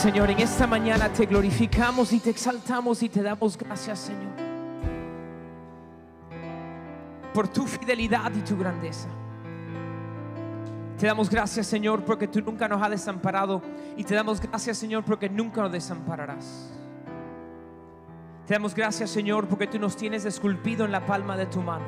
[0.00, 4.32] Señor, en esta mañana te glorificamos y te exaltamos y te damos gracias, Señor,
[7.34, 9.08] por tu fidelidad y tu grandeza.
[10.98, 13.60] Te damos gracias, Señor, porque tú nunca nos has desamparado
[13.94, 16.70] y te damos gracias, Señor, porque nunca nos desampararás.
[18.46, 21.84] Te damos gracias, Señor, porque tú nos tienes esculpido en la palma de tu mano.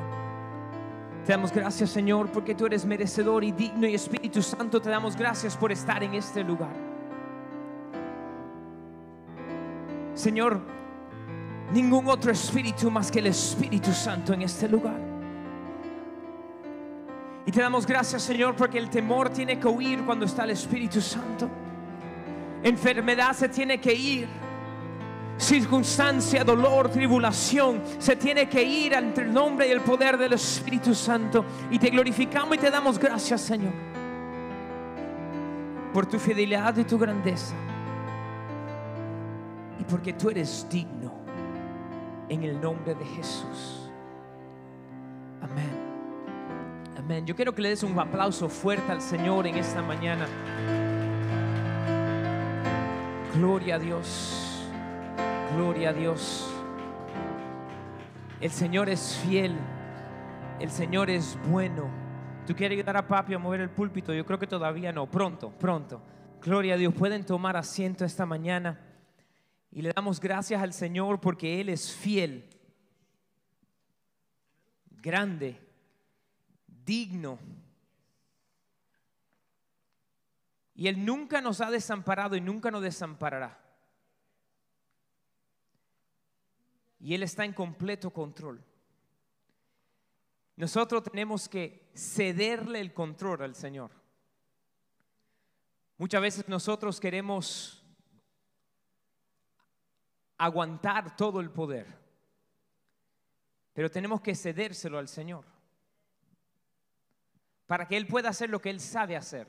[1.25, 5.17] Te damos gracias, Señor, porque tú eres merecedor y digno y Espíritu Santo, te damos
[5.17, 6.82] gracias por estar en este lugar.
[10.15, 10.59] Señor,
[11.73, 14.99] ningún otro espíritu más que el Espíritu Santo en este lugar.
[17.45, 21.01] Y te damos gracias, Señor, porque el temor tiene que huir cuando está el Espíritu
[21.01, 21.49] Santo.
[22.61, 24.27] Enfermedad se tiene que ir.
[25.35, 30.93] Circunstancia, dolor, tribulación se tiene que ir entre el nombre y el poder del Espíritu
[30.93, 31.43] Santo.
[31.71, 33.73] Y te glorificamos y te damos gracias, Señor,
[35.91, 37.55] por tu fidelidad y tu grandeza
[39.79, 41.13] y porque tú eres digno
[42.29, 43.89] en el nombre de Jesús.
[45.41, 45.71] Amén.
[46.97, 47.25] Amén.
[47.25, 50.25] Yo quiero que le des un aplauso fuerte al Señor en esta mañana.
[53.35, 54.63] Gloria a Dios.
[55.55, 56.49] Gloria a Dios.
[58.39, 59.55] El Señor es fiel.
[60.59, 61.89] El Señor es bueno.
[62.45, 64.13] ¿Tú quieres ayudar a papi a mover el púlpito?
[64.13, 65.07] Yo creo que todavía no.
[65.07, 66.01] Pronto, pronto.
[66.41, 66.93] Gloria a Dios.
[66.93, 68.79] Pueden tomar asiento esta mañana.
[69.75, 72.47] Y le damos gracias al Señor porque Él es fiel,
[74.91, 75.59] grande,
[76.85, 77.39] digno.
[80.75, 83.59] Y Él nunca nos ha desamparado y nunca nos desamparará.
[86.99, 88.63] Y Él está en completo control.
[90.55, 93.89] Nosotros tenemos que cederle el control al Señor.
[95.97, 97.82] Muchas veces nosotros queremos
[100.45, 101.87] aguantar todo el poder.
[103.73, 105.45] Pero tenemos que cedérselo al Señor.
[107.65, 109.47] Para que Él pueda hacer lo que Él sabe hacer.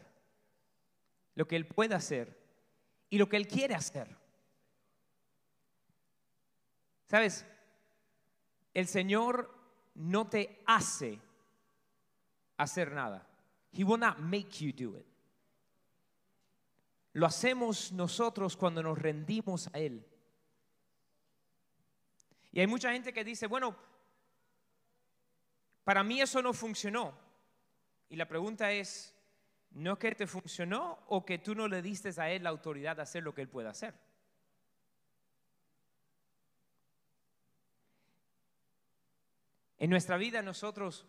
[1.35, 2.41] Lo que Él puede hacer.
[3.11, 4.17] Y lo que Él quiere hacer.
[7.07, 7.45] ¿Sabes?
[8.73, 9.53] El Señor
[9.95, 11.21] no te hace
[12.57, 13.27] hacer nada.
[13.73, 15.07] He will not make you do it.
[17.13, 20.05] Lo hacemos nosotros cuando nos rendimos a Él.
[22.55, 23.75] Y hay mucha gente que dice, bueno,
[25.83, 27.13] para mí eso no funcionó.
[28.09, 29.13] Y la pregunta es,
[29.73, 33.03] ¿no que te funcionó o que tú no le diste a él la autoridad de
[33.03, 33.93] hacer lo que él puede hacer?
[39.77, 41.09] En nuestra vida nosotros,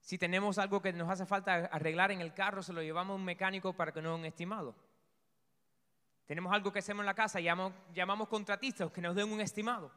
[0.00, 3.18] si tenemos algo que nos hace falta arreglar en el carro, se lo llevamos a
[3.18, 4.74] un mecánico para que nos un estimado.
[6.32, 9.92] Tenemos algo que hacemos en la casa, llamamos, contratistas que nos den un estimado.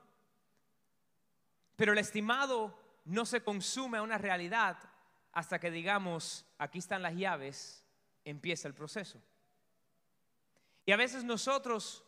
[1.77, 4.77] Pero el estimado no se consume a una realidad
[5.31, 7.85] hasta que digamos, aquí están las llaves,
[8.25, 9.17] empieza el proceso.
[10.85, 12.03] Y a veces nosotros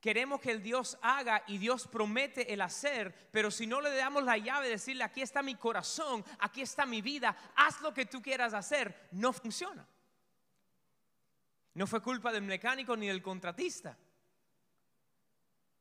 [0.00, 4.24] queremos que el Dios haga y Dios promete el hacer, pero si no le damos
[4.24, 8.20] la llave, decirle, aquí está mi corazón, aquí está mi vida, haz lo que tú
[8.20, 9.86] quieras hacer, no funciona.
[11.76, 13.98] No fue culpa del mecánico ni del contratista.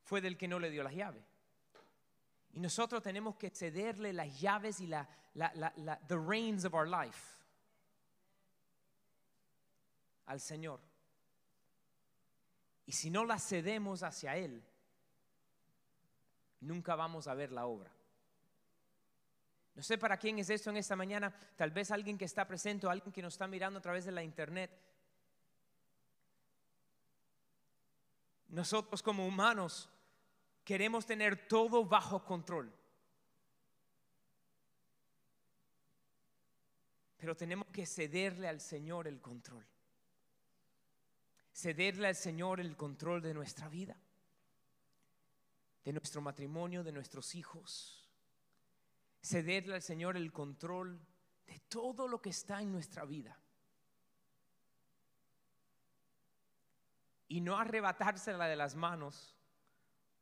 [0.04, 1.24] Fue del que no le dio las llaves.
[2.52, 5.08] Y nosotros tenemos que cederle las llaves y la,
[6.08, 7.18] the reins of our life
[10.26, 10.82] al Señor.
[12.86, 14.62] Y si no las cedemos hacia Él,
[16.60, 17.90] nunca vamos a ver la obra.
[19.76, 22.86] No sé para quién es esto en esta mañana, tal vez alguien que está presente
[22.86, 24.85] o alguien que nos está mirando a través de la internet
[28.50, 29.90] Nosotros como humanos
[30.64, 32.74] queremos tener todo bajo control.
[37.18, 39.66] Pero tenemos que cederle al Señor el control.
[41.54, 43.98] Cederle al Señor el control de nuestra vida,
[45.84, 48.10] de nuestro matrimonio, de nuestros hijos.
[49.24, 51.00] Cederle al Señor el control
[51.48, 53.40] de todo lo que está en nuestra vida.
[57.36, 59.36] Y no arrebatársela de las manos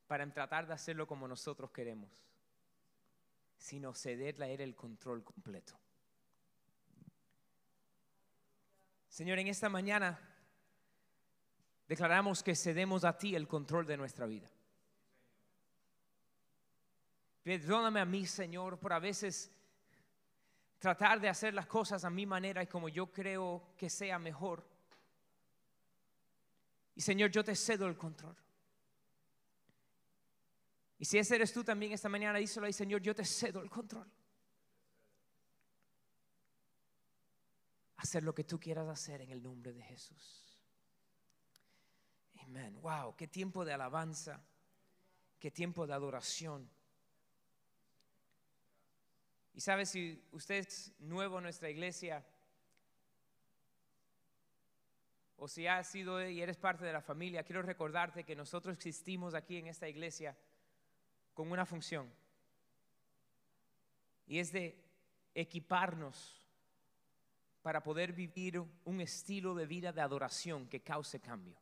[0.08, 2.10] para tratar de hacerlo como nosotros queremos,
[3.56, 5.80] sino cederle a Él el control completo.
[9.10, 10.20] Señor, en esta mañana
[11.88, 14.50] declaramos que cedemos a ti el control de nuestra vida.
[17.44, 19.52] Perdóname a mí, Señor, por a veces
[20.80, 24.73] tratar de hacer las cosas a mi manera y como yo creo que sea mejor.
[26.96, 28.36] Y Señor, yo te cedo el control.
[31.00, 33.70] Y si ese eres tú también esta mañana, díselo ahí, Señor, yo te cedo el
[33.70, 34.10] control.
[37.98, 40.60] Hacer lo que tú quieras hacer en el nombre de Jesús.
[42.42, 42.80] Amén.
[42.82, 44.42] Wow, qué tiempo de alabanza,
[45.40, 46.70] qué tiempo de adoración.
[49.54, 52.26] Y sabe, si usted es nuevo en nuestra iglesia,
[55.44, 59.34] o si has sido y eres parte de la familia, quiero recordarte que nosotros existimos
[59.34, 60.38] aquí en esta iglesia
[61.34, 62.10] con una función.
[64.26, 64.82] Y es de
[65.36, 66.42] equiparnos
[67.62, 71.60] para poder vivir un estilo de vida de adoración que cause cambio.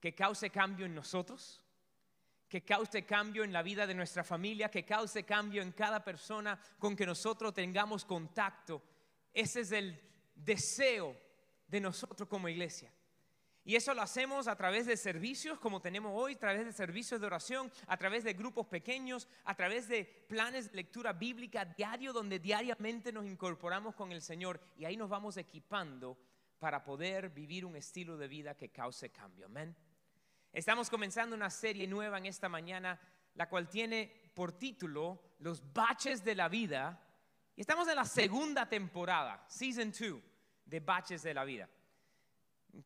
[0.00, 1.62] Que cause cambio en nosotros,
[2.48, 6.60] que cause cambio en la vida de nuestra familia, que cause cambio en cada persona
[6.80, 8.82] con que nosotros tengamos contacto.
[9.32, 9.96] Ese es el
[10.34, 11.29] deseo
[11.70, 12.92] de nosotros como iglesia.
[13.62, 17.20] Y eso lo hacemos a través de servicios como tenemos hoy, a través de servicios
[17.20, 22.12] de oración, a través de grupos pequeños, a través de planes de lectura bíblica diario
[22.12, 26.18] donde diariamente nos incorporamos con el Señor y ahí nos vamos equipando
[26.58, 29.46] para poder vivir un estilo de vida que cause cambio.
[29.46, 29.76] Amén.
[30.52, 32.98] Estamos comenzando una serie nueva en esta mañana,
[33.34, 37.00] la cual tiene por título Los baches de la vida.
[37.54, 40.29] Y estamos en la segunda temporada, Season 2
[40.70, 41.68] de Baches de la Vida.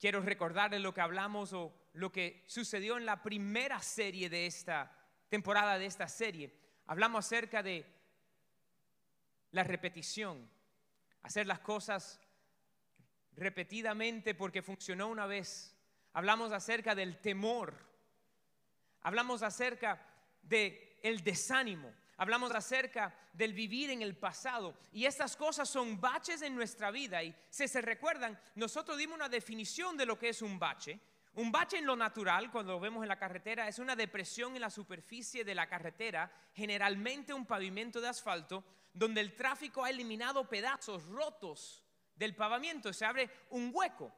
[0.00, 4.90] Quiero recordarles lo que hablamos o lo que sucedió en la primera serie de esta
[5.28, 6.52] temporada de esta serie.
[6.86, 7.84] Hablamos acerca de
[9.50, 10.48] la repetición,
[11.22, 12.18] hacer las cosas
[13.36, 15.76] repetidamente porque funcionó una vez.
[16.14, 17.74] Hablamos acerca del temor.
[19.02, 20.00] Hablamos acerca
[20.42, 21.92] de el desánimo.
[22.16, 24.78] Hablamos acerca del vivir en el pasado.
[24.92, 27.22] Y estas cosas son baches en nuestra vida.
[27.22, 31.00] Y si se recuerdan, nosotros dimos una definición de lo que es un bache.
[31.34, 34.60] Un bache en lo natural, cuando lo vemos en la carretera, es una depresión en
[34.60, 38.62] la superficie de la carretera, generalmente un pavimento de asfalto,
[38.92, 41.82] donde el tráfico ha eliminado pedazos rotos
[42.14, 44.14] del pavimento, se abre un hueco.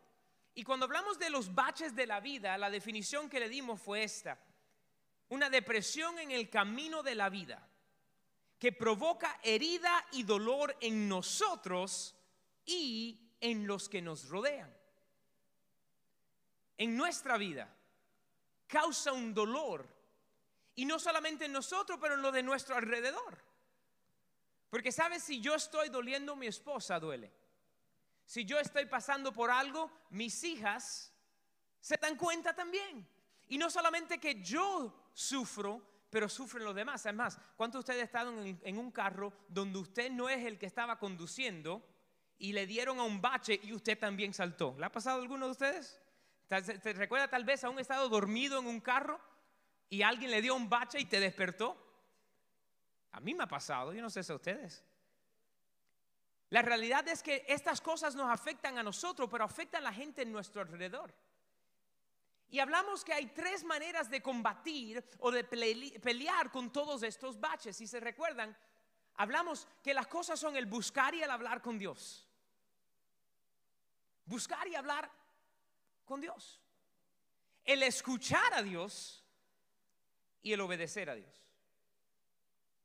[0.55, 4.03] Y cuando hablamos de los baches de la vida, la definición que le dimos fue
[4.03, 4.39] esta,
[5.31, 7.67] una depresión en el camino de la vida
[8.59, 12.15] que provoca herida y dolor en nosotros
[12.65, 14.75] y en los que nos rodean.
[16.79, 17.75] En nuestra vida
[18.67, 19.87] causa un dolor
[20.75, 23.43] y no solamente en nosotros, pero en lo de nuestro alrededor.
[24.69, 27.33] Porque sabes, si yo estoy doliendo, mi esposa duele.
[28.27, 31.13] Si yo estoy pasando por algo, mis hijas
[31.81, 33.09] se dan cuenta también.
[33.49, 37.05] Y no solamente que yo sufro, pero sufren los demás.
[37.07, 40.99] Además, ¿cuántos de ustedes estado en, un carro donde usted no es el que estaba
[40.99, 41.87] conduciendo
[42.39, 44.75] y le dieron a un bache y usted también saltó?
[44.79, 46.01] ¿Le ha pasado a alguno de ustedes?
[46.49, 49.21] ¿Te recuerda tal vez a un estado dormido en un carro
[49.89, 51.77] y alguien le dio un bache y te despertó?
[53.13, 54.85] A mí me ha pasado, yo no sé si a ustedes.
[56.51, 60.23] La realidad es que estas cosas nos afectan a nosotros, pero afectan a la gente
[60.23, 61.13] en nuestro alrededor.
[62.49, 67.77] Y hablamos que hay tres maneras de combatir o de pelear con todos estos baches.
[67.77, 68.57] Si se recuerdan,
[69.17, 72.29] hablamos que las cosas son el buscar y el hablar con Dios.
[74.25, 75.11] Buscar y hablar
[76.05, 76.61] con Dios.
[77.65, 79.25] El escuchar a Dios
[80.43, 81.47] y el obedecer a Dios.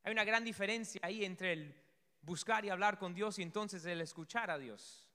[0.03, 1.75] Hay una gran diferencia ahí entre el
[2.23, 5.07] buscar y hablar con Dios y entonces el escuchar a Dios.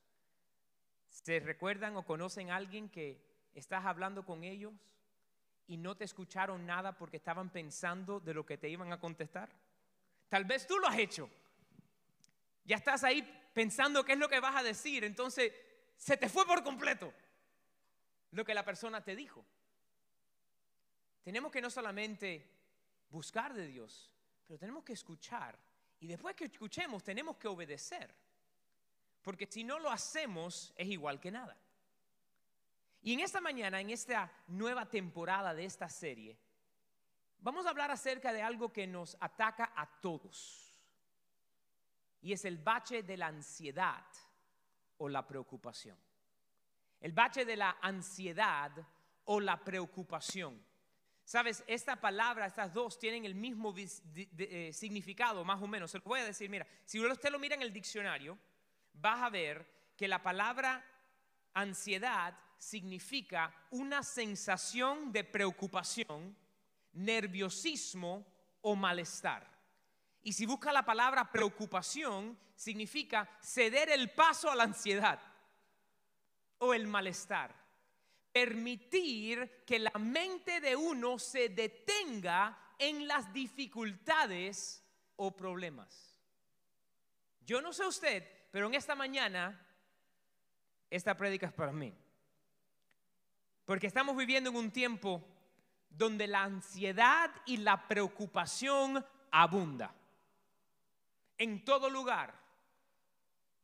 [1.09, 3.26] ¿Se recuerdan o conocen a alguien que
[3.61, 4.73] estás hablando con ellos
[5.67, 9.51] y no te escucharon nada porque estaban pensando de lo que te iban a contestar?
[10.29, 11.31] Tal vez tú lo has hecho.
[12.65, 13.23] Ya estás ahí
[13.55, 15.53] pensando qué es lo que vas a decir, entonces
[15.97, 17.13] se te fue por completo
[18.33, 19.45] lo que la persona te dijo.
[21.23, 22.49] Tenemos que no solamente
[23.11, 24.13] buscar de Dios,
[24.47, 25.59] pero tenemos que escuchar.
[26.01, 28.15] Y después que escuchemos, tenemos que obedecer.
[29.23, 31.57] Porque si no lo hacemos, es igual que nada.
[33.07, 36.37] Y en esta mañana, en esta nueva temporada de esta serie,
[37.39, 40.77] vamos a hablar acerca de algo que nos ataca a todos.
[42.21, 44.05] Y es el bache de la ansiedad
[44.99, 45.97] o la preocupación.
[47.01, 48.73] El bache de la ansiedad
[49.27, 50.61] o la preocupación.
[51.25, 55.93] Sabes, esta palabra, estas dos tienen el mismo eh, significado, más o menos.
[55.93, 58.37] Se lo voy a decir, mira, si usted lo mira en el diccionario,
[58.95, 59.65] vas a ver
[59.97, 60.85] que la palabra
[61.55, 66.37] ansiedad significa una sensación de preocupación,
[66.93, 68.27] nerviosismo
[68.63, 69.47] o malestar.
[70.23, 75.21] Y si busca la palabra preocupación, significa ceder el paso a la ansiedad
[76.59, 77.67] o el malestar.
[78.33, 84.85] permitir que la mente de uno se detenga en las dificultades
[85.17, 86.21] o problemas.
[87.41, 89.59] Yo no sé usted, pero en esta mañana
[90.91, 91.95] esta prédica es para mí.
[93.67, 95.23] Porque estamos viviendo en un tiempo
[95.91, 99.93] donde la ansiedad y la preocupación abunda.
[101.37, 102.33] En todo lugar.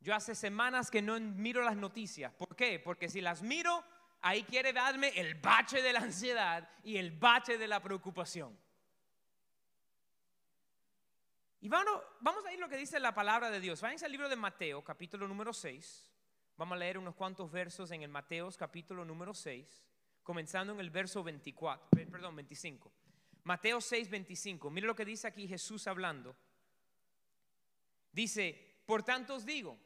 [0.01, 2.33] Yo hace semanas que no miro las noticias.
[2.33, 2.79] ¿Por qué?
[2.79, 3.81] Porque si las miro,
[4.21, 8.59] ahí quiere darme el bache de la ansiedad y el bache de la preocupación.
[11.61, 13.79] Y vamos, vamos a ir lo que dice la palabra de Dios.
[13.79, 16.11] Váyanse al libro de Mateo, capítulo número 6.
[16.57, 19.92] Vamos a leer unos cuantos versos en el Mateos, capítulo número 6
[20.23, 22.91] comenzando en el verso 24, perdón, 25.
[23.43, 24.69] Mateo 6, 25.
[24.69, 26.35] Mire lo que dice aquí Jesús hablando.
[28.11, 29.77] Dice, por tanto os digo,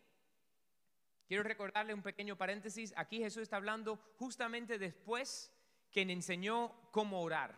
[1.28, 5.52] quiero recordarle un pequeño paréntesis, aquí Jesús está hablando justamente después
[5.92, 7.58] que le enseñó cómo orar.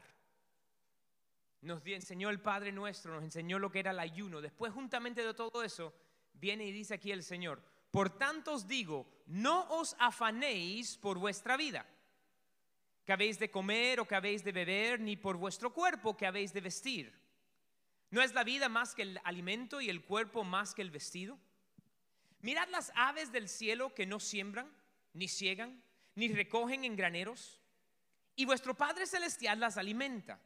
[1.61, 4.39] Nos enseñó el Padre nuestro, nos enseñó lo que era el ayuno.
[4.39, 5.93] Después, juntamente de todo eso,
[6.33, 11.57] viene y dice aquí el Señor, por tanto os digo, no os afanéis por vuestra
[11.57, 11.85] vida
[13.09, 16.53] que habéis de comer o que habéis de beber, ni por vuestro cuerpo que habéis
[16.53, 17.11] de vestir.
[18.11, 21.39] ¿No es la vida más que el alimento y el cuerpo más que el vestido?
[22.41, 24.71] Mirad las aves del cielo que no siembran,
[25.13, 25.81] ni ciegan,
[26.13, 27.59] ni recogen en graneros,
[28.35, 30.39] y vuestro Padre Celestial las alimenta.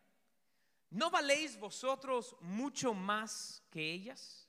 [0.89, 4.47] ¿No valéis vosotros mucho más que ellas?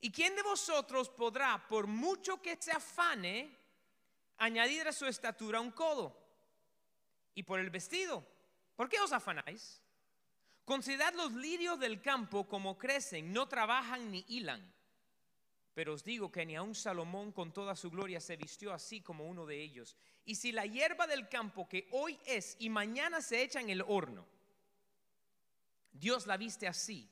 [0.00, 3.54] ¿Y quién de vosotros podrá, por mucho que se afane,
[4.38, 6.17] añadir a su estatura un codo?
[7.38, 8.26] Y por el vestido.
[8.74, 9.80] ¿Por qué os afanáis?
[10.64, 14.60] Considerad los lirios del campo como crecen, no trabajan ni hilan.
[15.72, 19.28] Pero os digo que ni aun Salomón con toda su gloria se vistió así como
[19.28, 19.96] uno de ellos.
[20.24, 23.82] Y si la hierba del campo que hoy es y mañana se echa en el
[23.82, 24.26] horno,
[25.92, 27.08] Dios la viste así,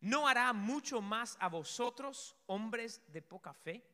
[0.00, 3.84] ¿no hará mucho más a vosotros, hombres de poca fe?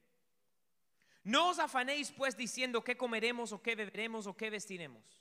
[1.22, 5.20] No os afanéis pues diciendo qué comeremos o qué beberemos o qué vestiremos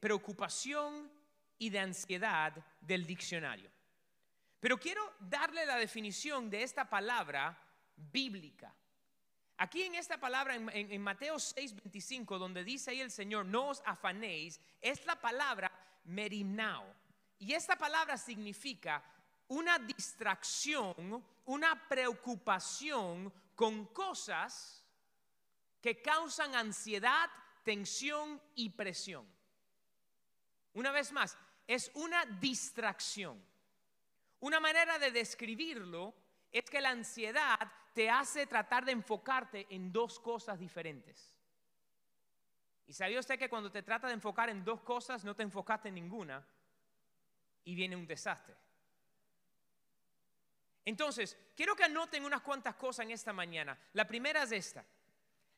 [0.00, 1.10] preocupación
[1.58, 3.70] y de ansiedad del diccionario.
[4.58, 7.56] Pero quiero darle la definición de esta palabra
[7.96, 8.74] bíblica.
[9.58, 14.58] Aquí en esta palabra, en, Mateo 6:25, donde dice ahí el Señor, no os afanéis,
[14.80, 15.70] es la palabra
[16.04, 16.94] merimnao.
[17.38, 19.02] Y esta palabra significa
[19.48, 24.84] una distracción, una preocupación con cosas
[25.80, 27.28] que causan ansiedad,
[27.62, 29.26] tensión y presión.
[30.74, 31.36] Una vez más,
[31.66, 33.42] es una distracción.
[34.40, 36.14] Una manera de describirlo
[36.50, 37.58] es que la ansiedad
[37.92, 41.38] te hace tratar de enfocarte en dos cosas diferentes.
[42.86, 45.88] Y sabía usted que cuando te trata de enfocar en dos cosas, no te enfocaste
[45.88, 46.44] en ninguna
[47.64, 48.56] y viene un desastre.
[50.84, 53.78] Entonces, quiero que anoten unas cuantas cosas en esta mañana.
[53.92, 54.84] La primera es esta.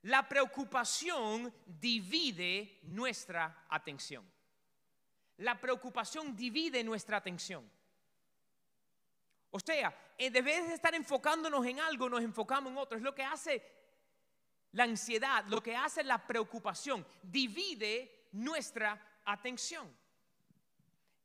[0.03, 4.31] La preocupación divide nuestra atención.
[5.43, 7.69] La preocupación divide nuestra atención.
[9.51, 12.97] O sea, en vez de estar enfocándonos en algo, nos enfocamos en otro.
[12.97, 13.61] Es lo que hace
[14.73, 17.05] la ansiedad, lo que hace la preocupación.
[17.23, 19.93] Divide nuestra atención.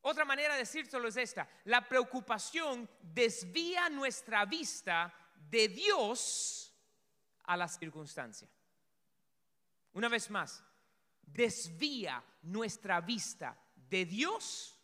[0.01, 1.47] Otra manera de decírselo es esta.
[1.65, 5.13] La preocupación desvía nuestra vista
[5.47, 6.73] de Dios
[7.43, 8.47] a la circunstancia.
[9.93, 10.63] Una vez más,
[11.21, 13.55] desvía nuestra vista
[13.89, 14.79] de Dios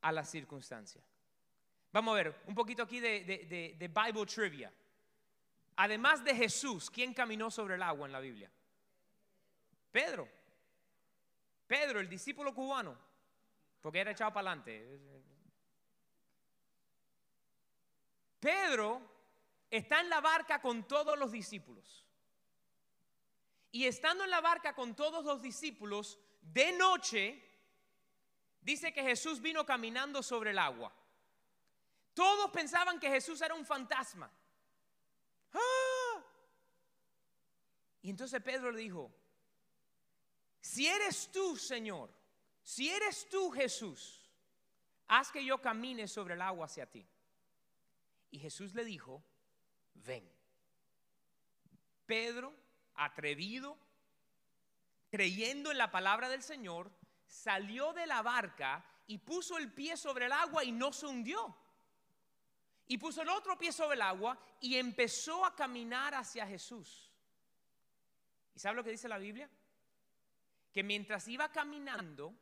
[0.00, 1.02] a la circunstancia.
[1.92, 4.72] Vamos a ver un poquito aquí de, Bible Trivia.
[5.76, 8.50] Además de Jesús, ¿quién caminó sobre el agua en la Biblia?
[9.90, 10.28] Pedro.
[11.66, 12.98] Pedro, el discípulo cubano,
[13.80, 15.00] porque era echado para adelante.
[18.40, 19.00] Pedro
[19.70, 22.06] está en la barca con todos los discípulos.
[23.70, 27.51] Y estando en la barca con todos los discípulos, de noche
[28.62, 30.92] dice que Jesús vino caminando sobre el agua.
[32.14, 34.30] Todos pensaban que Jesús era un fantasma.
[35.52, 36.22] ¡Ah!
[38.02, 39.12] Y entonces Pedro le dijo,
[40.60, 42.10] si eres tú, Señor,
[42.62, 44.30] si eres tú Jesús,
[45.08, 47.06] haz que yo camine sobre el agua hacia ti.
[48.30, 49.22] Y Jesús le dijo,
[49.94, 50.30] ven.
[52.06, 52.54] Pedro,
[52.94, 53.78] atrevido,
[55.10, 56.90] creyendo en la palabra del Señor,
[57.32, 61.56] salió de la barca y puso el pie sobre el agua y no se hundió.
[62.86, 67.10] Y puso el otro pie sobre el agua y empezó a caminar hacia Jesús.
[68.54, 69.48] ¿Y sabe lo que dice la Biblia?
[70.70, 72.34] Que mientras iba caminando,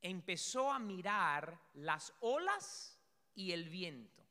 [0.00, 2.98] empezó a mirar las olas
[3.36, 4.24] y el viento.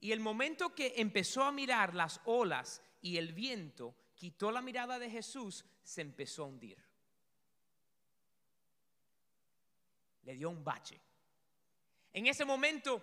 [0.00, 4.98] Y el momento que empezó a mirar las olas y el viento, quitó la mirada
[4.98, 6.89] de Jesús, se empezó a hundir.
[10.24, 11.00] Le dio un bache.
[12.12, 13.02] En ese momento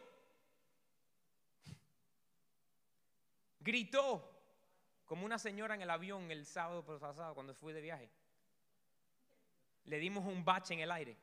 [3.60, 4.38] gritó
[5.06, 8.10] como una señora en el avión el sábado pasado cuando fui de viaje.
[9.86, 11.18] Le dimos un bache en el aire.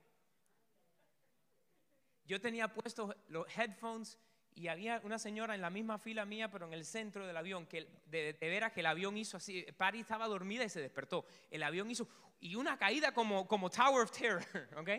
[2.26, 4.18] Yo tenía puestos los headphones
[4.54, 7.66] y había una señora en la misma fila mía, pero en el centro del avión,
[7.66, 11.26] que de, veras que el avión hizo así, Patty estaba dormida y se despertó.
[11.50, 12.08] El avión hizo,
[12.40, 14.44] y una caída como, como Tower of Terror,
[14.78, 14.90] ¿ok?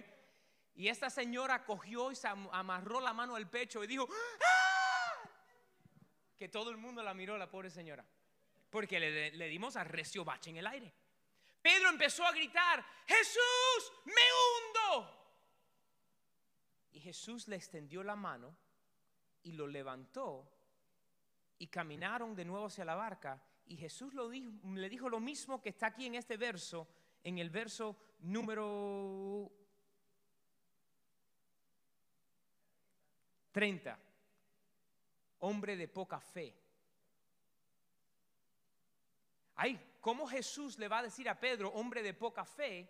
[0.75, 5.29] Y esta señora cogió y se amarró la mano al pecho y dijo, ¡Ah!
[6.37, 8.05] que todo el mundo la miró, la pobre señora,
[8.69, 10.93] porque le, dimos a recio bache en el aire.
[11.61, 15.21] Pedro empezó a gritar, Jesús, me hundo.
[16.91, 18.55] Y Jesús le extendió la mano
[19.43, 20.51] y lo levantó
[21.57, 23.41] y caminaron de nuevo hacia la barca.
[23.65, 26.87] Y Jesús le dijo lo mismo que está aquí en este verso,
[27.23, 29.64] en el verso número
[33.55, 33.97] 30.
[35.39, 36.53] Hombre de poca fe.
[39.55, 42.85] Ay, ¿cómo Jesús le va a decir a Pedro, hombre de poca fe,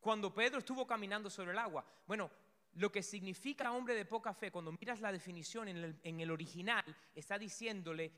[0.00, 1.84] cuando Pedro estuvo caminando sobre el agua?
[2.08, 2.28] Bueno,
[2.74, 7.38] lo que significa hombre de poca fe, cuando miras la definición en el, original, está
[7.38, 8.10] diciéndole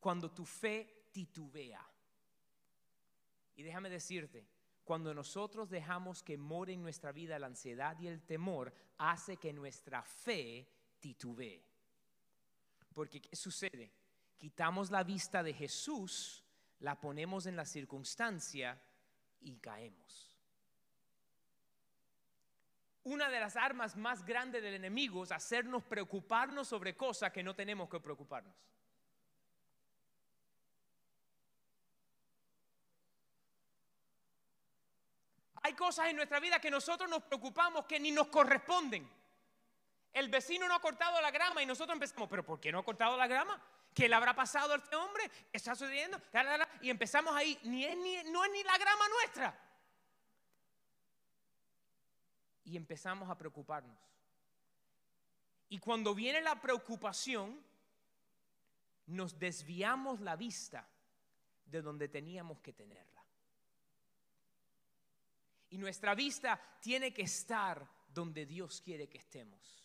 [0.00, 1.86] cuando tu fe titubea.
[3.56, 4.46] Y déjame decirte,
[4.86, 9.52] cuando nosotros dejamos que more en nuestra vida la ansiedad y el temor, hace que
[9.52, 10.66] nuestra fe
[10.98, 11.62] titubee.
[12.94, 13.92] Porque ¿qué sucede?
[14.38, 16.42] Quitamos la vista de Jesús,
[16.78, 18.80] la ponemos en la circunstancia
[19.40, 20.36] y caemos
[23.06, 27.54] una de las armas más grandes del enemigo es hacernos preocuparnos sobre cosas que no
[27.54, 28.52] tenemos que preocuparnos.
[35.76, 39.08] Cosas en nuestra vida que nosotros nos preocupamos que ni nos corresponden.
[40.12, 42.84] El vecino no ha cortado la grama y nosotros empezamos, pero ¿por qué no ha
[42.84, 43.60] cortado la grama?
[43.94, 45.28] ¿Qué le habrá pasado a este hombre?
[45.50, 46.20] ¿Qué está sucediendo?
[46.80, 49.66] Y empezamos ahí, ni es, ni, no es ni la grama nuestra
[52.66, 53.96] y empezamos a preocuparnos.
[55.68, 57.60] Y cuando viene la preocupación,
[59.06, 60.86] nos desviamos la vista
[61.64, 63.24] de donde teníamos que tenerla.
[65.76, 69.84] Y nuestra vista tiene que estar donde Dios quiere que estemos.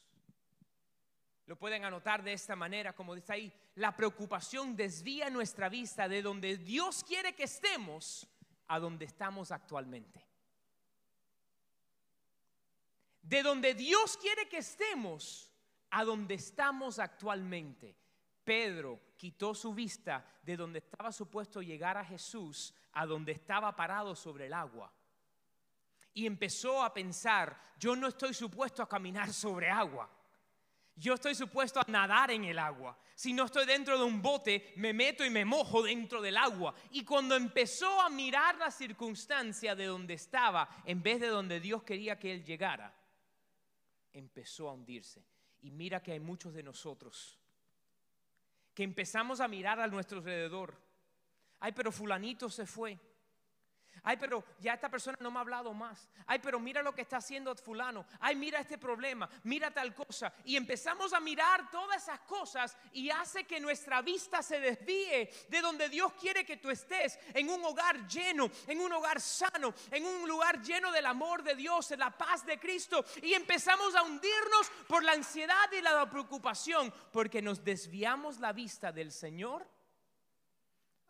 [1.48, 6.22] Lo pueden anotar de esta manera, como dice ahí, la preocupación desvía nuestra vista de
[6.22, 8.26] donde Dios quiere que estemos
[8.70, 10.32] a donde estamos actualmente
[13.22, 15.50] de donde Dios quiere que estemos
[15.92, 17.96] a donde estamos actualmente.
[18.44, 24.16] Pedro quitó su vista de donde estaba supuesto llegar a Jesús a donde estaba parado
[24.16, 24.92] sobre el agua.
[26.14, 30.10] Y empezó a pensar, yo no estoy supuesto a caminar sobre agua.
[30.96, 32.98] Yo estoy supuesto a nadar en el agua.
[33.16, 36.76] Si no estoy dentro de un bote, me meto y me mojo dentro del agua.
[36.92, 41.84] Y cuando empezó a mirar la circunstancia de donde estaba, en vez de donde Dios
[41.84, 42.94] quería que él llegara,
[44.14, 45.26] empezó a hundirse.
[45.62, 47.38] Y mira que hay muchos de nosotros
[48.74, 50.78] que empezamos a mirar a nuestro alrededor.
[51.60, 52.98] Ay, pero fulanito se fue.
[54.04, 56.10] Ay, pero ya esta persona no me ha hablado más.
[56.26, 58.06] Ay, pero mira lo que está haciendo fulano.
[58.20, 60.34] Ay, mira este problema, mira tal cosa.
[60.44, 65.62] Y empezamos a mirar todas esas cosas y hace que nuestra vista se desvíe de
[65.62, 70.04] donde Dios quiere que tú estés, en un hogar lleno, en un hogar sano, en
[70.04, 73.06] un lugar lleno del amor de Dios, en la paz de Cristo.
[73.22, 78.92] Y empezamos a hundirnos por la ansiedad y la preocupación, porque nos desviamos la vista
[78.92, 79.68] del Señor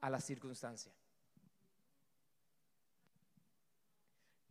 [0.01, 0.91] a la circunstancia.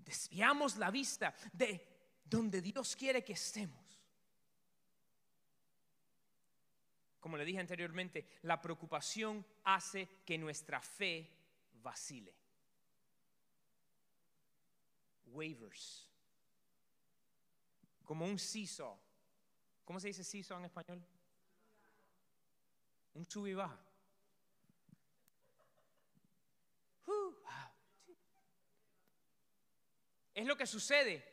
[0.05, 1.87] Desviamos la vista de
[2.25, 3.81] donde Dios quiere que estemos.
[7.21, 11.29] Como le dije anteriormente, la preocupación hace que nuestra fe
[11.83, 12.35] vacile.
[15.33, 16.09] waivers.
[18.05, 18.99] Como un seesaw.
[19.85, 21.03] ¿Cómo se dice seesaw en español?
[23.15, 23.79] Un sub y baja.
[27.07, 27.73] Uh, ah,
[30.35, 31.25] es lo que sucede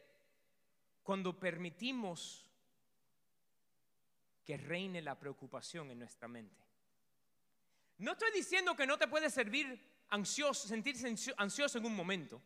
[1.04, 2.46] cuando permitimos
[4.44, 6.64] que reine la preocupación en nuestra mente.
[7.98, 12.42] No estoy diciendo que no te puedes servir ansioso, sentirse ansioso en un momento.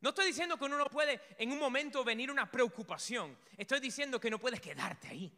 [0.00, 3.36] No estoy diciendo que uno no puede en un momento venir una preocupación.
[3.56, 5.32] Estoy diciendo que no puedes quedarte ahí.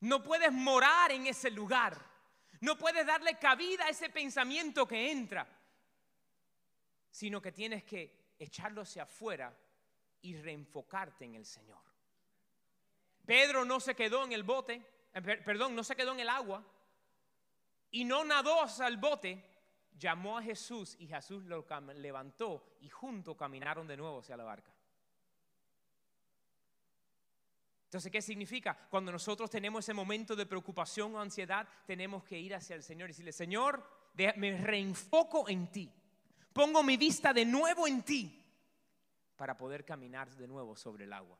[0.00, 1.98] No puedes morar en ese lugar.
[2.60, 5.46] No puedes darle cabida a ese pensamiento que entra.
[7.10, 9.56] Sino que tienes que echarlo hacia afuera
[10.22, 11.80] y reenfocarte en el Señor.
[13.24, 14.82] Pedro no se quedó en el bote,
[15.14, 16.64] eh, perdón, no se quedó en el agua
[17.90, 19.44] y no nadó al bote,
[19.96, 24.72] llamó a Jesús y Jesús lo levantó y juntos caminaron de nuevo hacia la barca.
[27.84, 28.86] Entonces, ¿qué significa?
[28.88, 33.08] Cuando nosotros tenemos ese momento de preocupación o ansiedad, tenemos que ir hacia el Señor
[33.08, 35.92] y decirle, Señor, me reenfoco en ti.
[36.52, 38.36] Pongo mi vista de nuevo en ti
[39.36, 41.38] para poder caminar de nuevo sobre el agua.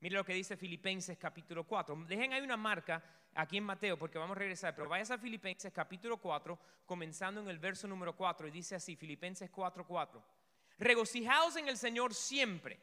[0.00, 2.04] Mire lo que dice Filipenses capítulo 4.
[2.06, 3.02] Dejen ahí una marca
[3.34, 7.48] aquí en Mateo porque vamos a regresar, pero vayas a Filipenses capítulo 4, comenzando en
[7.48, 10.22] el verso número 4 y dice así, Filipenses 4, 4.
[10.78, 12.78] Regocijaos en el Señor siempre.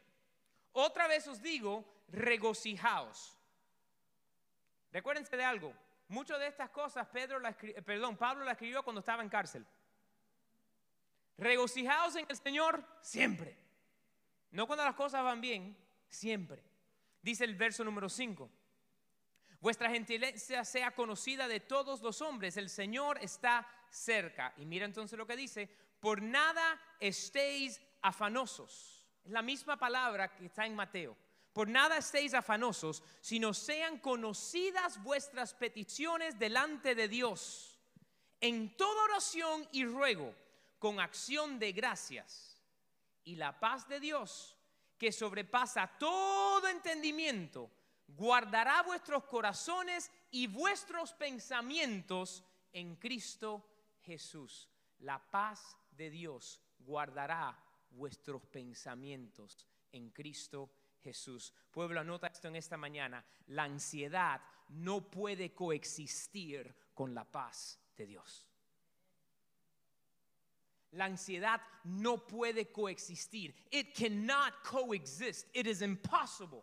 [0.72, 3.38] Otra vez os digo, regocijaos.
[4.92, 5.72] Recuérdense de algo,
[6.08, 9.66] muchas de estas cosas Pedro la perdón, Pablo la escribió cuando estaba en cárcel.
[11.38, 13.56] Regocijaos en el Señor siempre.
[14.50, 15.76] No cuando las cosas van bien,
[16.08, 16.62] siempre.
[17.20, 18.50] Dice el verso número 5.
[19.60, 24.54] Vuestra gentileza sea conocida de todos los hombres, el Señor está cerca.
[24.56, 25.68] Y mira entonces lo que dice,
[26.00, 29.04] por nada estéis afanosos.
[29.24, 31.16] Es la misma palabra que está en Mateo.
[31.52, 37.80] Por nada estéis afanosos, sino sean conocidas vuestras peticiones delante de Dios,
[38.40, 40.34] en toda oración y ruego,
[40.78, 42.60] con acción de gracias.
[43.24, 44.56] Y la paz de Dios,
[44.98, 47.70] que sobrepasa todo entendimiento,
[48.08, 53.66] guardará vuestros corazones y vuestros pensamientos en Cristo
[54.02, 54.68] Jesús.
[55.00, 57.58] La paz de Dios guardará
[57.90, 60.70] vuestros pensamientos en Cristo
[61.02, 61.52] Jesús.
[61.70, 63.24] Pueblo, anota esto en esta mañana.
[63.48, 68.46] La ansiedad no puede coexistir con la paz de Dios.
[70.92, 73.54] La ansiedad no puede coexistir.
[73.70, 75.48] It cannot coexist.
[75.54, 76.62] It is impossible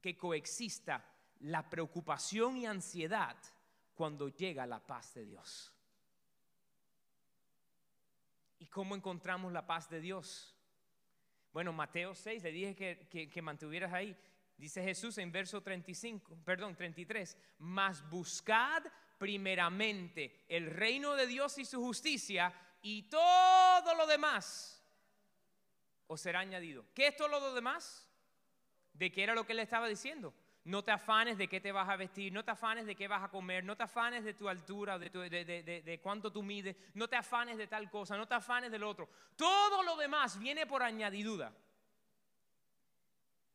[0.00, 1.04] que coexista
[1.40, 3.36] la preocupación y ansiedad
[3.94, 5.72] cuando llega la paz de Dios.
[8.58, 10.54] ¿Y cómo encontramos la paz de Dios?
[11.52, 14.16] Bueno, Mateo 6, le dije que, que, mantuvieras ahí.
[14.56, 18.82] Dice Jesús en verso 35, perdón, 33, mas buscad
[19.18, 22.52] primeramente el reino de Dios y su justicia
[22.84, 24.84] y todo lo demás
[26.06, 26.84] os será añadido.
[26.94, 28.06] ¿Qué es todo lo demás?
[28.92, 30.34] ¿De qué era lo que él estaba diciendo?
[30.64, 33.22] No te afanes de qué te vas a vestir, no te afanes de qué vas
[33.22, 37.16] a comer, no te afanes de tu altura, de, de, cuánto tú mides, no te
[37.16, 39.08] afanes de tal cosa, no te afanes del otro.
[39.34, 41.54] Todo lo demás viene por añadidura.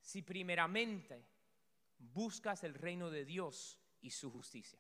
[0.02, 1.24] Si primeramente
[2.00, 4.80] buscas el reino de Dios y su justicia.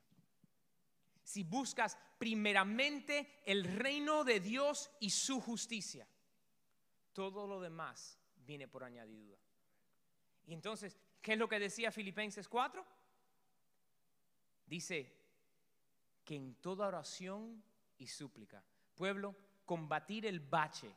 [1.29, 6.07] Si buscas primeramente el reino de Dios y su justicia,
[7.13, 9.37] todo lo demás viene por añadidura.
[10.47, 12.85] Y entonces, ¿Qué es lo que decía Filipenses 4?
[14.65, 15.15] Dice
[16.23, 17.63] que en toda oración
[17.97, 18.63] y súplica,
[18.95, 20.93] pueblo, combatir el bache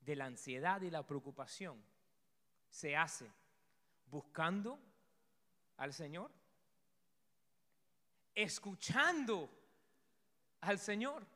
[0.00, 1.82] de la ansiedad y la preocupación
[2.68, 3.30] se hace
[4.10, 4.78] buscando
[5.76, 6.30] al Señor,
[8.34, 9.50] escuchando
[10.60, 11.26] al Señor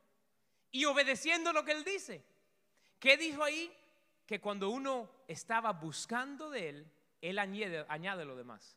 [0.70, 2.24] y obedeciendo lo que Él dice.
[2.98, 3.72] ¿Qué dijo ahí?
[4.28, 8.76] que cuando uno estaba buscando de Él, Él añade, lo demás.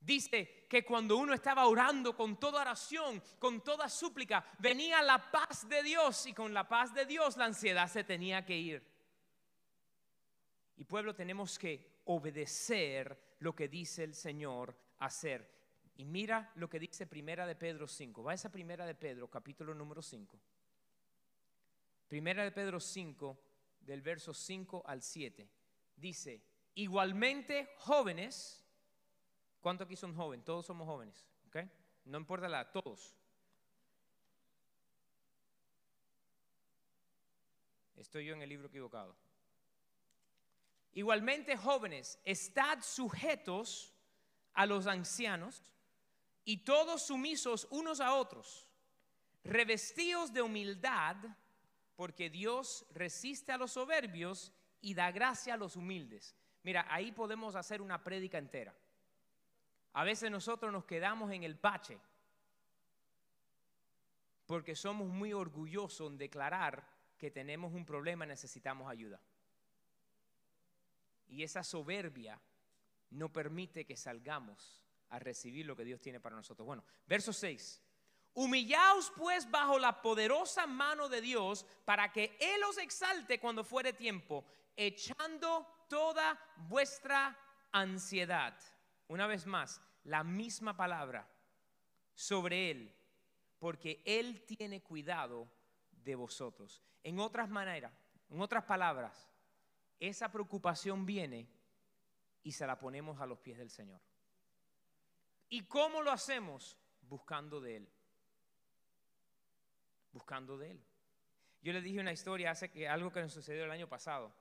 [0.00, 5.68] Dice que cuando uno estaba orando con toda oración, con toda súplica, venía la paz
[5.68, 8.82] de Dios y con la paz de Dios la ansiedad se tenía que ir.
[10.78, 15.48] Y pueblo tenemos que obedecer lo que dice el Señor hacer.
[15.96, 18.22] Y mira lo que dice Primera de Pedro 5.
[18.22, 20.38] Va a esa Primera de Pedro, capítulo número 5.
[22.08, 23.38] Primera de Pedro 5,
[23.80, 25.48] del verso 5 al 7.
[25.96, 26.42] Dice,
[26.74, 28.62] igualmente jóvenes,
[29.60, 30.44] ¿cuánto aquí son jóvenes?
[30.44, 31.56] Todos somos jóvenes, ¿ok?
[32.04, 33.16] No importa la, todos.
[37.96, 39.16] Estoy yo en el libro equivocado.
[40.92, 43.94] Igualmente, jóvenes, estad sujetos
[44.52, 45.62] a los ancianos
[46.46, 48.68] y todos sumisos unos a otros,
[49.42, 51.16] revestidos de humildad,
[51.96, 56.36] porque Dios resiste a los soberbios y da gracia a los humildes.
[56.62, 58.72] Mira, ahí podemos hacer una prédica entera.
[59.92, 61.98] A veces nosotros nos quedamos en el bache
[64.46, 66.86] porque somos muy orgullosos en declarar
[67.18, 69.20] que tenemos un problema y necesitamos ayuda.
[71.26, 72.40] Y esa soberbia
[73.10, 76.66] no permite que salgamos a recibir lo que Dios tiene para nosotros.
[76.66, 77.82] Bueno, verso 6.
[78.34, 83.94] Humillaos pues bajo la poderosa mano de Dios para que Él os exalte cuando fuere
[83.94, 84.44] tiempo,
[84.76, 86.38] echando toda
[86.68, 87.38] vuestra
[87.72, 88.54] ansiedad.
[89.08, 91.26] Una vez más, la misma palabra
[92.14, 92.94] sobre Él,
[93.58, 95.48] porque Él tiene cuidado
[95.90, 96.82] de vosotros.
[97.02, 97.92] En otras maneras,
[98.28, 99.30] en otras palabras,
[99.98, 101.48] esa preocupación viene
[102.42, 104.00] y se la ponemos a los pies del Señor.
[105.48, 106.76] ¿Y cómo lo hacemos?
[107.02, 107.88] Buscando de Él.
[110.12, 110.80] Buscando de Él.
[111.62, 114.32] Yo le dije una historia hace que algo que nos sucedió el año pasado,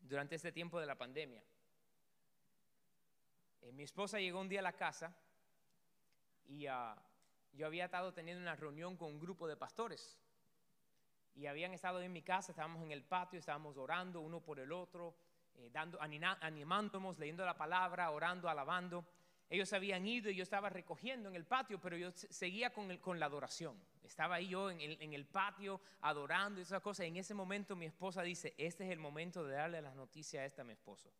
[0.00, 1.42] durante este tiempo de la pandemia.
[3.62, 5.14] Eh, mi esposa llegó un día a la casa
[6.48, 6.96] y ah,
[7.52, 10.18] yo había estado teniendo una reunión con un grupo de pastores
[11.34, 14.72] y habían estado en mi casa, estábamos en el patio, estábamos orando uno por el
[14.72, 15.14] otro,
[15.54, 19.04] eh, dando, animándonos, leyendo la palabra, orando, alabando.
[19.50, 23.00] Ellos habían ido y yo estaba recogiendo en el patio, pero yo seguía con, el,
[23.00, 23.76] con la adoración.
[24.04, 27.06] Estaba ahí yo en el, en el patio adorando y esas cosas.
[27.06, 30.46] En ese momento mi esposa dice, este es el momento de darle las noticias a
[30.46, 31.12] este a mi esposo.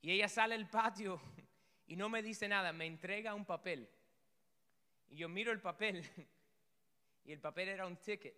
[0.00, 1.20] Y ella sale al patio
[1.86, 3.86] y no me dice nada, me entrega un papel.
[5.10, 6.02] Y yo miro el papel
[7.24, 8.34] y el papel era un ticket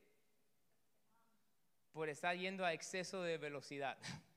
[1.92, 3.96] por estar yendo a exceso de velocidad.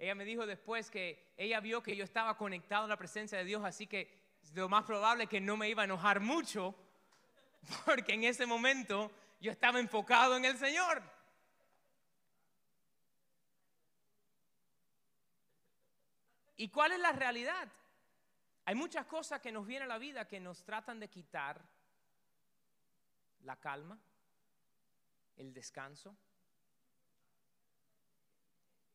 [0.00, 3.44] Ella me dijo después que ella vio que yo estaba conectado en la presencia de
[3.44, 4.10] Dios, así que
[4.54, 6.74] lo más probable es que no me iba a enojar mucho,
[7.84, 11.02] porque en ese momento yo estaba enfocado en el Señor.
[16.56, 17.68] ¿Y cuál es la realidad?
[18.64, 21.60] Hay muchas cosas que nos vienen a la vida que nos tratan de quitar
[23.42, 23.98] la calma,
[25.36, 26.16] el descanso.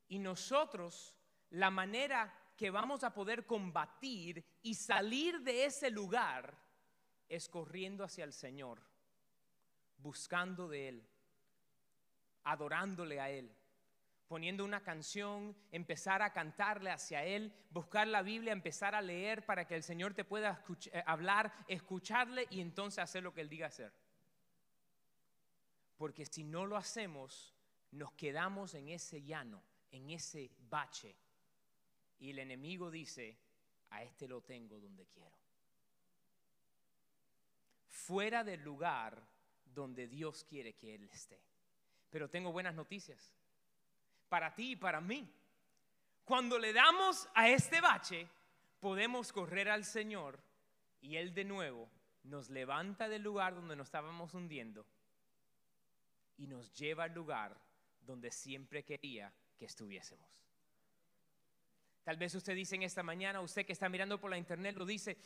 [0.08, 1.16] Y nosotros,
[1.50, 6.58] la manera que vamos a poder combatir y salir de ese lugar
[7.28, 8.82] es corriendo hacia el Señor,
[9.98, 11.10] buscando de Él,
[12.44, 13.56] adorándole a Él
[14.28, 19.68] poniendo una canción, empezar a cantarle hacia Él, buscar la Biblia, empezar a leer para
[19.68, 23.68] que el Señor te pueda eh, hablar, escucharle y entonces hacer lo que Él diga
[23.68, 23.94] hacer.
[25.98, 27.56] Porque si no lo hacemos,
[27.92, 29.64] nos quedamos en ese llano,
[29.96, 31.16] en ese bache.
[32.20, 33.38] Y el enemigo dice,
[33.90, 35.36] a este lo tengo donde quiero.
[37.88, 39.22] Fuera del lugar
[39.66, 41.40] donde Dios quiere que Él esté.
[42.10, 43.34] Pero tengo buenas noticias
[44.30, 45.30] para ti y para mí.
[46.24, 48.28] Cuando le damos a este bache,
[48.80, 50.40] podemos correr al Señor
[51.02, 51.90] y Él de nuevo
[52.24, 54.86] nos levanta del lugar donde nos estábamos hundiendo
[56.38, 57.56] y nos lleva al lugar
[58.02, 60.28] donde siempre quería que estuviésemos.
[62.04, 64.86] Tal vez usted dice en esta mañana, usted que está mirando por la internet lo
[64.86, 65.18] dice,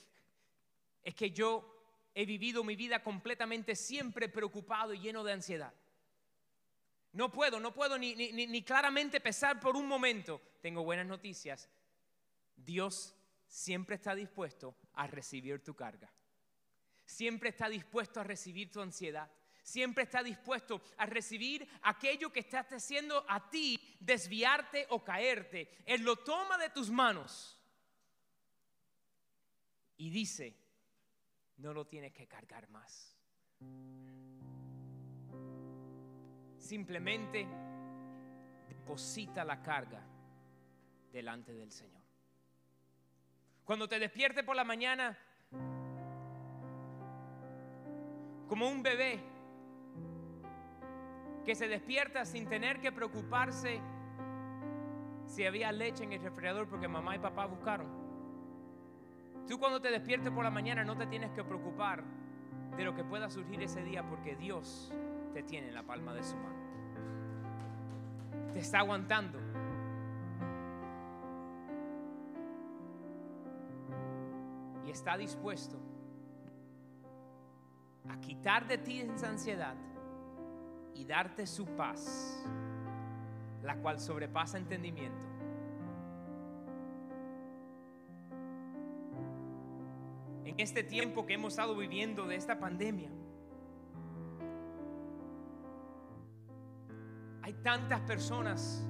[1.03, 1.79] es que yo
[2.13, 5.73] he vivido mi vida completamente siempre preocupado y lleno de ansiedad.
[7.11, 10.41] No puedo, no puedo ni, ni, claramente pesar por un momento.
[10.61, 11.67] Tengo buenas noticias.
[12.55, 13.15] Dios
[13.47, 16.11] siempre está dispuesto a recibir tu carga.
[17.05, 19.29] Siempre está dispuesto a recibir tu ansiedad.
[19.63, 25.69] Siempre está dispuesto a recibir aquello que estás haciendo a ti desviarte o caerte.
[25.85, 27.57] Él lo toma de tus manos
[29.97, 30.55] y dice,
[31.57, 33.15] no lo tienes que cargar más.
[36.57, 37.47] Simplemente
[38.67, 40.01] deposita la carga
[41.11, 42.03] delante del Señor.
[43.65, 45.17] Cuando te despiertes por la mañana,
[48.47, 49.19] como un bebé
[51.49, 53.81] que se despierta sin tener que preocuparse
[55.25, 57.88] si había leche en el refrigerador porque mamá y papá buscaron.
[59.47, 62.03] Tú cuando te despiertes por la mañana no te tienes que preocupar
[62.77, 64.93] de lo que pueda surgir ese día porque Dios
[65.33, 66.59] te tiene en la palma de su mano.
[68.53, 69.39] Te está aguantando.
[74.85, 75.79] Y está dispuesto
[78.07, 79.88] a quitar de ti esa ansiedad
[80.99, 82.43] y darte su paz,
[83.63, 85.25] la cual sobrepasa entendimiento.
[90.43, 93.09] En este tiempo que hemos estado viviendo de esta pandemia,
[97.43, 98.85] hay tantas personas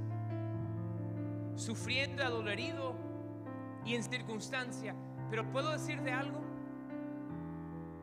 [1.53, 2.95] sufriendo, adolorido
[3.85, 4.95] y en circunstancia.
[5.29, 6.41] Pero puedo decirte algo,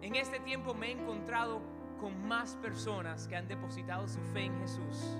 [0.01, 4.59] en este tiempo me he encontrado con más personas que han depositado su fe en
[4.61, 5.17] Jesús,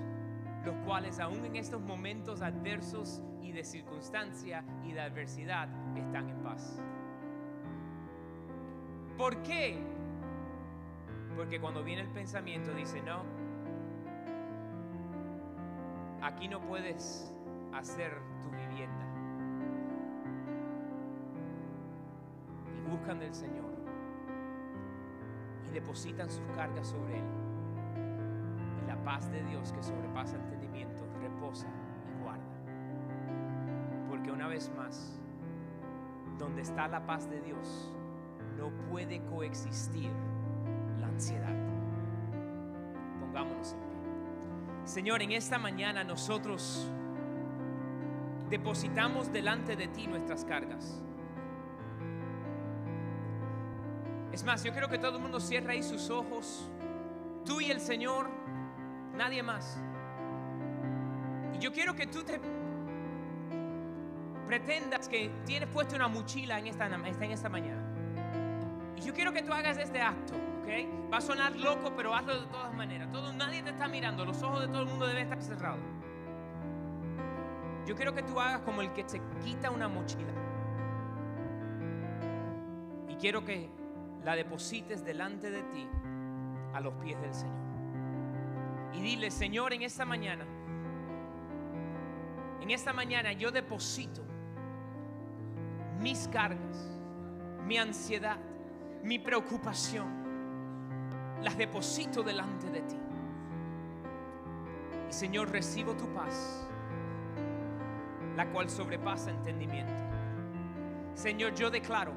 [0.65, 6.37] los cuales aún en estos momentos adversos y de circunstancia y de adversidad están en
[6.43, 6.81] paz.
[9.17, 9.79] ¿Por qué?
[11.35, 13.23] Porque cuando viene el pensamiento dice, no,
[16.21, 17.33] aquí no puedes
[17.73, 18.11] hacer
[18.41, 19.05] tu vivienda.
[22.75, 23.76] Y buscan del Señor
[25.79, 27.25] depositan sus cargas sobre Él.
[28.83, 31.67] Y la paz de Dios que sobrepasa entendimiento reposa
[32.09, 32.43] y guarda.
[34.09, 35.19] Porque una vez más,
[36.39, 37.93] donde está la paz de Dios,
[38.57, 40.11] no puede coexistir
[40.99, 41.55] la ansiedad.
[43.19, 43.97] Pongámonos en pie.
[44.85, 46.89] Señor, en esta mañana nosotros
[48.49, 51.03] depositamos delante de ti nuestras cargas.
[54.37, 56.69] Es más, yo quiero que todo el mundo cierre ahí sus ojos.
[57.43, 58.29] Tú y el Señor,
[59.15, 59.81] nadie más.
[61.55, 62.39] Y yo quiero que tú te
[64.45, 67.81] pretendas que tienes puesto una mochila en esta, en esta mañana.
[68.95, 71.11] Y yo quiero que tú hagas este acto, ¿ok?
[71.11, 73.11] Va a sonar loco, pero hazlo de todas maneras.
[73.11, 75.81] Todo, nadie te está mirando, los ojos de todo el mundo deben estar cerrados.
[77.87, 80.31] Yo quiero que tú hagas como el que se quita una mochila.
[83.09, 83.86] Y quiero que
[84.23, 85.87] la deposites delante de ti
[86.73, 87.55] a los pies del Señor.
[88.93, 90.45] Y dile, Señor, en esta mañana,
[92.61, 94.23] en esta mañana yo deposito
[95.99, 96.89] mis cargas,
[97.65, 98.37] mi ansiedad,
[99.03, 100.07] mi preocupación,
[101.41, 102.97] las deposito delante de ti.
[105.09, 106.67] Y Señor, recibo tu paz,
[108.35, 109.93] la cual sobrepasa entendimiento.
[111.15, 112.13] Señor, yo declaro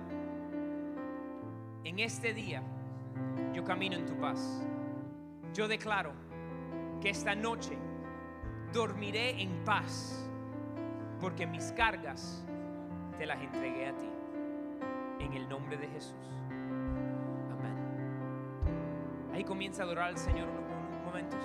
[1.84, 2.62] en este día
[3.52, 4.62] yo camino en tu paz.
[5.54, 6.12] Yo declaro
[7.00, 7.76] que esta noche
[8.72, 10.28] dormiré en paz
[11.20, 12.44] porque mis cargas
[13.18, 14.08] te las entregué a ti.
[15.18, 16.14] En el nombre de Jesús.
[17.52, 17.76] Amén.
[19.34, 21.40] Ahí comienza a adorar al Señor unos momentos.